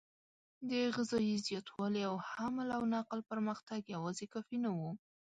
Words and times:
د 0.69 0.71
غذایي 0.95 1.35
زیاتوالي 1.47 2.01
او 2.09 2.15
حمل 2.29 2.69
او 2.77 2.83
نقل 2.95 3.19
پرمختګ 3.31 3.81
یواځې 3.95 4.25
کافي 4.33 4.57
نه 4.65 4.71
و. 4.77 4.79